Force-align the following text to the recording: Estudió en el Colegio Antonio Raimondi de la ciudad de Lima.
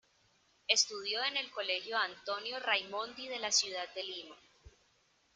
Estudió 0.67 1.23
en 1.25 1.37
el 1.37 1.51
Colegio 1.51 1.95
Antonio 1.95 2.57
Raimondi 2.59 3.27
de 3.27 3.37
la 3.37 3.51
ciudad 3.51 3.87
de 3.93 4.01
Lima. 4.03 4.35